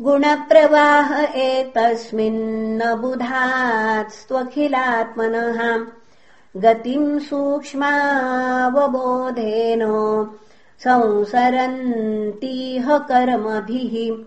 गुणप्रवाह 0.00 1.22
एतस्मिन्न 1.22 2.94
बुधात्स्त्वखिलात्मनः 2.94 5.86
गतिम् 6.62 7.20
सूक्ष्मावबोधेन 7.20 9.82
संसरन्तीह 10.84 12.98
कर्मभिः। 12.98 14.24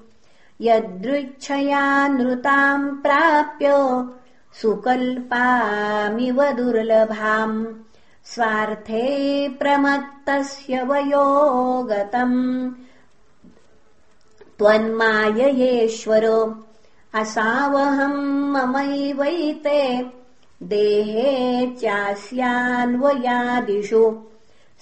यदृच्छया 0.62 2.08
नृताम् 2.08 2.98
प्राप्य 2.98 3.72
सुकल्पामिव 4.62 6.52
दुर्लभाम् 6.52 7.66
स्वार्थे 8.26 9.50
प्रमत्तस्य 9.50 10.84
वयोगतम्। 10.84 12.72
त्वन्माययेश्वर 14.58 16.56
असावहम् 17.14 18.52
ममैवैते। 18.52 20.12
देहे 20.64 21.68
चास्यान्वयादिषु 21.68 24.22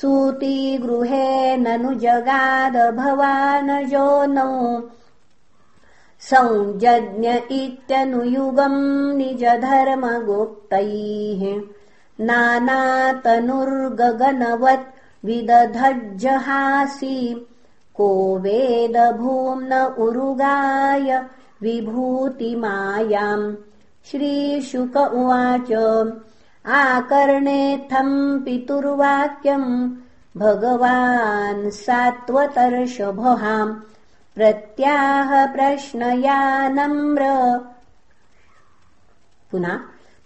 सूतिगृहे 0.00 1.56
ननु 1.56 1.94
जगाद 1.94 2.96
भवानजो 2.96 4.26
नौ 4.26 4.80
संजज्ञ 6.22 7.30
इत्यनुयुगम् 7.30 9.16
निजधर्मगुप्तैः 9.16 11.60
नानातनुर्गगनवत् 12.24 15.24
विदधज्जहासि। 15.24 17.46
को 17.94 18.38
वेदभूम्न 18.38 19.74
उरुगाय 19.74 21.26
विभूतिमायाम्। 21.62 23.54
श्रीशुक 24.10 24.96
उवाच 24.96 25.72
आकर्णेऽथम् 26.66 28.44
पितुर्वाक्यम् 28.44 29.90
भगवान् 30.36 31.70
सात्वतर्षभहाम् 31.70 33.91
पुनः 39.50 39.76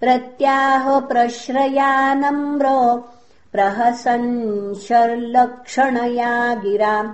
प्रत्याह 0.00 0.84
प्रश्रयानम्र 1.10 2.66
प्रहसन् 3.52 4.28
गिराम् 6.62 7.10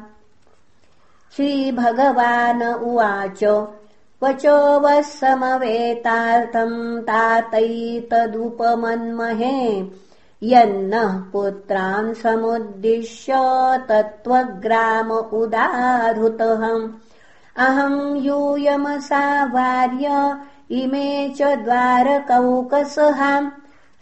श्रीभगवान 1.37 2.63
उवाच 2.63 3.41
क्वचो 3.45 4.57
वः 4.81 5.01
समवेतार्थम् 5.19 6.77
तातैतदुपमन्महे 7.09 8.11
यन्नः 10.51 11.13
पुत्रान् 11.33 12.15
समुद्दिश्य 12.23 13.33
तत्त्वग्राम 13.89 15.11
उदाहृतहम् 15.41 16.89
अहम् 17.67 18.17
यूयमसावार्य 18.27 20.09
इमे 20.81 21.11
च 21.39 21.53
द्वारकौकसहाम् 21.65 23.51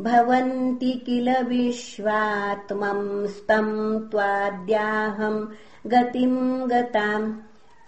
भवन्ति 0.00 1.02
किल 1.06 1.42
विश्वात्मंस्तम् 1.42 4.10
त्वाद्याहम् 4.10 5.46
गतिम् 5.86 6.68
गताम्। 6.68 7.34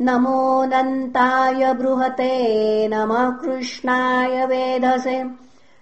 नमोऽनन्ताय 0.00 1.74
बृहते 1.74 2.88
नमः 2.88 3.30
कृष्णाय 3.30 4.46
वेधसे। 4.46 5.24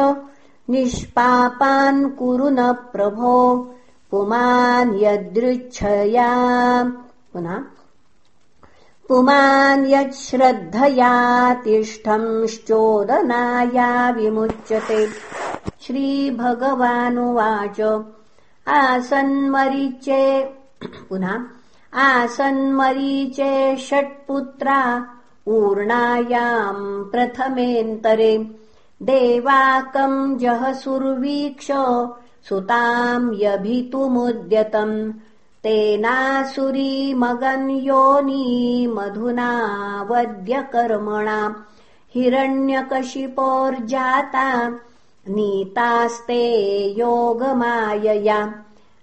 निष्पापान् 0.70 2.10
कुरु 2.10 2.48
न 2.48 2.72
प्रभो। 2.72 3.70
पुमान् 4.10 5.02
यदृच्छया 5.02 6.32
पुनः। 7.32 7.58
पुमान् 9.08 9.86
यच्छ्रद्धया 9.86 11.54
तिष्ठंश्चोदनाया 11.54 14.10
विमुच्यते। 14.10 15.08
श्रीभगवानुवाच। 15.80 18.02
आसन्मरीचे। 18.68 20.54
पुनः। 20.84 21.38
आसन्मरीचे 21.94 23.76
षट्पुत्रा 23.76 25.06
ऊर्णायाम् 25.46 27.04
प्रथमेन्तरे 27.04 28.59
देवाकम् 29.02 30.38
जहसुर्वीक्ष 30.38 31.68
सुताम् 32.48 33.34
यभितुमुद्यतम्। 33.34 35.12
तेनासुरीमगन् 35.62 37.70
योनी 37.70 38.86
मधुना 38.86 39.50
हिरण्यकशिपोर्जाता 42.14 44.78
नीतास्ते 45.28 46.44
योगमायया। 46.98 48.54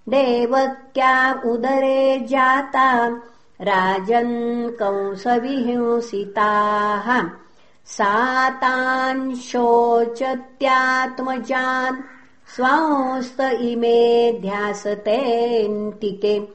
देवक्या 0.10 1.42
उदरे 1.46 2.20
जाता। 2.20 3.22
राजन् 3.62 4.70
कंसविहिंसिताः 4.70 7.22
सा 7.90 8.50
तान् 8.50 9.36
शोचत्यात्मजान् 9.36 12.02
स्वांस्त 12.56 13.42
इमे 13.42 14.40
ध्यासतेऽन्तिके 14.42 16.48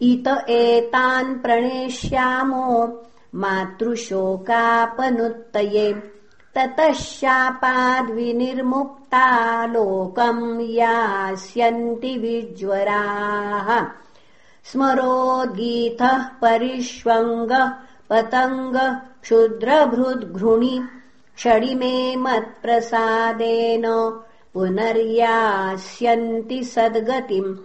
इत 0.00 0.48
एतान् 0.48 1.38
प्रणेष्यामो 1.38 3.00
मातृशोकापनुत्तये। 3.34 5.94
ततः 6.54 6.92
शापाद्विनिर्मुक्ता 6.92 9.66
लोकम् 9.66 10.60
यास्यन्ति 10.60 12.18
विज्वराः। 12.18 13.86
स्मरोद्गीतः 14.72 16.18
परिष्वङ्गः 16.18 17.70
पतङ्ग 18.10 19.00
क्षुद्रभृद्घृणि 19.26 20.82
षडिमे 21.38 22.16
मत्प्रसादेन 22.16 23.82
पुनर्यास्यन्ति 24.54 26.64
सद्गतिम्। 26.64 27.56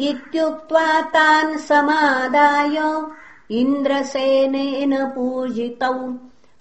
इत्युक्त्वा 0.00 1.00
तान् 1.00 1.58
समादाय 1.58 3.04
इन्द्रसेनेन 3.50 5.06
पूजितौ। 5.06 6.14